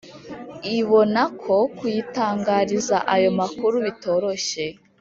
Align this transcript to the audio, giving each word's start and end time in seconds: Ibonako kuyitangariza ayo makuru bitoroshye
Ibonako 0.77 1.55
kuyitangariza 1.77 2.97
ayo 3.13 3.29
makuru 3.39 3.75
bitoroshye 3.85 4.65